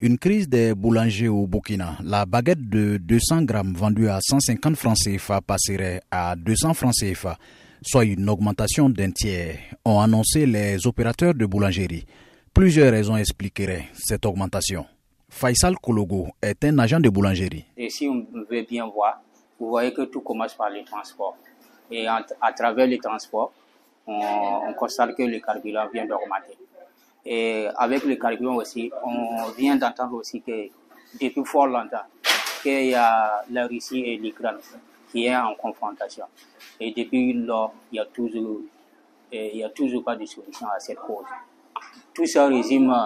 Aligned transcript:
Une 0.00 0.16
crise 0.16 0.48
des 0.48 0.76
boulangers 0.76 1.26
au 1.26 1.48
Burkina. 1.48 1.96
La 2.04 2.24
baguette 2.24 2.70
de 2.70 2.98
200 2.98 3.42
grammes 3.42 3.74
vendue 3.74 4.08
à 4.08 4.20
150 4.20 4.76
francs 4.76 4.96
CFA 4.96 5.40
passerait 5.40 6.02
à 6.08 6.36
200 6.36 6.74
francs 6.74 6.94
CFA, 6.94 7.36
soit 7.82 8.04
une 8.04 8.28
augmentation 8.30 8.88
d'un 8.88 9.10
tiers, 9.10 9.58
ont 9.84 9.98
annoncé 9.98 10.46
les 10.46 10.86
opérateurs 10.86 11.34
de 11.34 11.44
boulangerie. 11.46 12.06
Plusieurs 12.54 12.92
raisons 12.92 13.16
expliqueraient 13.16 13.86
cette 13.92 14.24
augmentation. 14.24 14.86
Faisal 15.28 15.74
Kologo 15.82 16.28
est 16.40 16.64
un 16.64 16.78
agent 16.78 17.00
de 17.00 17.08
boulangerie. 17.08 17.64
Et 17.76 17.90
si 17.90 18.06
on 18.06 18.24
veut 18.48 18.62
bien 18.62 18.86
voir, 18.86 19.20
vous 19.58 19.66
voyez 19.66 19.92
que 19.92 20.02
tout 20.02 20.20
commence 20.20 20.54
par 20.54 20.70
les 20.70 20.84
transports. 20.84 21.36
Et 21.90 22.06
à, 22.06 22.24
travers 22.56 22.86
les 22.86 22.98
transports, 22.98 23.52
on, 24.06 24.20
on 24.68 24.74
constate 24.74 25.16
que 25.16 25.24
le 25.24 25.40
carburant 25.40 25.88
vient 25.92 26.06
d'augmenter. 26.06 26.56
Et 27.30 27.68
avec 27.76 28.04
le 28.04 28.16
carburant 28.16 28.56
aussi, 28.56 28.90
on 29.04 29.50
vient 29.50 29.76
d'entendre 29.76 30.14
aussi 30.14 30.40
que 30.40 30.68
depuis 31.20 31.44
fort 31.44 31.66
longtemps, 31.66 32.06
qu'il 32.62 32.86
y 32.86 32.94
a 32.94 33.44
la 33.50 33.66
Russie 33.66 34.00
et 34.00 34.16
l'Ukraine 34.16 34.56
qui 35.12 35.26
est 35.26 35.36
en 35.36 35.54
confrontation. 35.54 36.24
Et 36.80 36.90
depuis 36.92 37.34
lors, 37.34 37.74
il 37.92 37.96
n'y 37.96 38.00
a 38.00 38.06
toujours, 38.06 38.60
il 39.30 39.56
y 39.56 39.62
a 39.62 39.68
toujours 39.68 40.02
pas 40.02 40.16
de 40.16 40.24
solution 40.24 40.68
à 40.74 40.80
cette 40.80 41.00
cause. 41.00 41.26
Tout 42.14 42.24
ça 42.26 42.46
résume 42.46 42.96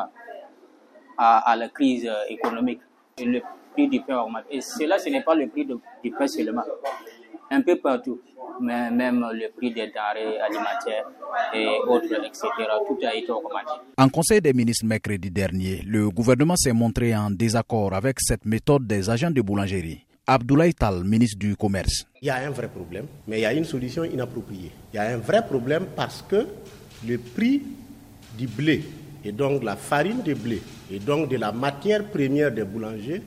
à, 1.19 1.57
la 1.57 1.69
crise 1.69 2.09
économique. 2.29 2.81
le 3.19 3.41
prix 3.73 3.89
du 3.89 4.03
pain. 4.03 4.25
Et 4.51 4.61
cela, 4.61 5.01
ce 5.01 5.09
n'est 5.09 5.23
pas 5.25 5.35
le 5.35 5.49
prix 5.49 5.65
du 5.65 6.11
pain 6.13 6.29
seulement. 6.29 6.63
Un 7.53 7.61
peu 7.63 7.77
partout 7.77 8.19
mais 8.61 8.91
même 8.91 9.25
le 9.33 9.49
prix 9.57 9.73
des 9.73 9.89
denrées 9.89 10.39
alimentaires 10.41 11.07
et 11.55 11.67
autres, 11.89 12.13
etc. 12.25 12.49
Tout 12.87 12.99
a 13.07 13.15
été 13.15 13.31
augmenté. 13.31 13.73
En 13.97 14.09
Conseil 14.09 14.41
des 14.41 14.53
ministres 14.53 14.87
mercredi 14.87 15.31
dernier, 15.31 15.83
le 15.87 16.09
gouvernement 16.11 16.57
s'est 16.57 16.73
montré 16.73 17.15
en 17.17 17.31
désaccord 17.31 17.95
avec 17.95 18.21
cette 18.21 18.45
méthode 18.45 18.87
des 18.87 19.09
agents 19.11 19.31
de 19.31 19.41
boulangerie. 19.41 20.05
Abdoulaye 20.27 20.73
Tal, 20.75 21.03
ministre 21.05 21.39
du 21.39 21.57
Commerce. 21.57 22.07
Il 22.21 22.27
y 22.27 22.31
a 22.31 22.37
un 22.37 22.51
vrai 22.51 22.69
problème, 22.69 23.07
mais 23.27 23.39
il 23.39 23.43
y 23.43 23.47
a 23.47 23.53
une 23.53 23.65
solution 23.65 24.05
inappropriée. 24.05 24.71
Il 24.93 24.97
y 24.97 24.99
a 25.01 25.09
un 25.09 25.17
vrai 25.17 25.45
problème 25.45 25.87
parce 25.97 26.23
que 26.23 26.47
le 27.07 27.19
prix 27.19 27.63
du 28.39 28.47
blé 28.47 28.85
et 29.25 29.33
donc 29.33 29.65
la 29.65 29.77
farine 29.77 30.23
de 30.23 30.35
blé 30.35 30.63
et 30.91 31.01
donc 31.01 31.29
de 31.29 31.37
la 31.37 31.51
matière 31.51 32.05
première 32.05 32.53
des 32.53 32.63
boulangers 32.65 33.23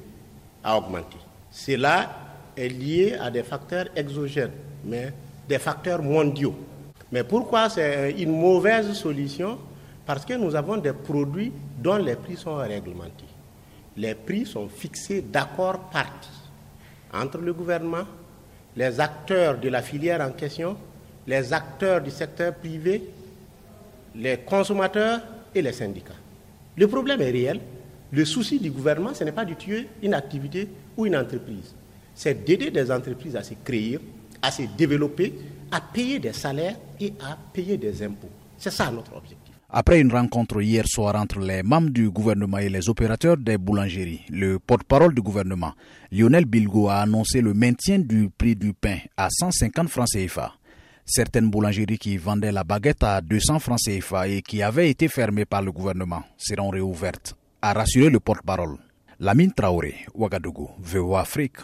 a 0.64 0.78
augmenté. 0.78 1.18
Cela 1.52 2.25
est 2.58 2.70
lié 2.70 3.18
à 3.20 3.30
des 3.32 3.44
facteurs 3.44 3.88
exogènes 3.96 4.52
mais 4.86 5.12
des 5.48 5.60
facteurs 5.60 6.02
mondiaux. 6.02 6.56
Mais 7.12 7.24
pourquoi 7.24 7.70
c'est 7.70 8.12
une 8.18 8.40
mauvaise 8.40 8.94
solution? 8.94 9.58
Parce 10.06 10.26
que 10.26 10.34
nous 10.34 10.56
avons 10.56 10.78
des 10.78 10.94
produits 10.94 11.52
dont 11.80 11.98
les 11.98 12.16
prix 12.16 12.38
sont 12.38 12.56
réglementés. 12.56 13.26
Les 13.98 14.14
prix 14.14 14.46
sont 14.46 14.68
fixés 14.68 15.22
d'accord 15.22 15.80
partis 15.92 16.30
entre 17.14 17.38
le 17.38 17.54
gouvernement, 17.54 18.04
les 18.76 19.00
acteurs 19.00 19.58
de 19.58 19.70
la 19.70 19.82
filière 19.82 20.22
en 20.22 20.32
question, 20.32 20.76
les 21.26 21.54
acteurs 21.54 22.02
du 22.02 22.12
secteur 22.12 22.54
privé, 22.54 23.04
les 24.16 24.38
consommateurs 24.38 25.22
et 25.54 25.62
les 25.62 25.72
syndicats. 25.72 26.14
Le 26.76 26.88
problème 26.88 27.22
est 27.22 27.32
réel. 27.32 27.60
Le 28.12 28.26
souci 28.26 28.60
du 28.60 28.70
gouvernement, 28.70 29.14
ce 29.14 29.24
n'est 29.24 29.32
pas 29.32 29.46
de 29.46 29.54
tuer 29.54 29.88
une 30.04 30.14
activité 30.14 30.68
ou 30.96 31.06
une 31.06 31.16
entreprise. 31.16 31.74
C'est 32.16 32.46
d'aider 32.46 32.72
des 32.72 32.90
entreprises 32.90 33.36
à 33.36 33.44
se 33.44 33.54
créer, 33.64 34.00
à 34.42 34.50
se 34.50 34.64
développer, 34.78 35.34
à 35.72 35.82
payer 35.82 36.18
des 36.20 36.34
salaires 36.34 36.78
et 37.00 37.14
à 37.22 37.38
payer 37.54 37.78
des 37.78 38.02
impôts. 38.04 38.30
C'est 38.58 38.72
ça 38.72 38.90
notre 38.90 39.16
objectif. 39.16 39.54
Après 39.70 40.00
une 40.00 40.12
rencontre 40.12 40.62
hier 40.62 40.86
soir 40.88 41.16
entre 41.16 41.40
les 41.40 41.62
membres 41.62 41.90
du 41.90 42.10
gouvernement 42.10 42.60
et 42.60 42.70
les 42.70 42.88
opérateurs 42.88 43.36
des 43.36 43.58
boulangeries, 43.58 44.22
le 44.30 44.58
porte-parole 44.58 45.14
du 45.14 45.22
gouvernement, 45.22 45.74
Lionel 46.12 46.46
Bilgo, 46.46 46.88
a 46.88 47.02
annoncé 47.02 47.42
le 47.42 47.54
maintien 47.54 48.00
du 48.00 48.30
prix 48.30 48.56
du 48.56 48.74
pain 48.74 49.00
à 49.18 49.28
150 49.30 49.90
francs 49.90 50.08
CFA. 50.14 50.54
Certaines 51.04 51.50
boulangeries 51.50 51.98
qui 51.98 52.16
vendaient 52.16 52.54
la 52.54 52.64
baguette 52.64 53.04
à 53.04 53.20
200 53.20 53.60
francs 53.60 53.80
CFA 53.86 54.30
et 54.30 54.42
qui 54.42 54.64
avaient 54.64 54.90
été 54.90 55.10
fermées 55.10 55.46
par 55.46 55.62
le 55.62 55.74
gouvernement 55.74 56.24
seront 56.38 56.70
réouvertes, 56.70 57.36
a 57.62 57.74
rassuré 57.74 58.10
le 58.10 58.22
porte-parole. 58.22 58.78
Lamine 59.20 59.52
Traoré, 59.52 59.96
Ouagadougou, 60.14 60.70
VOA 60.80 61.20
Afrique. 61.22 61.58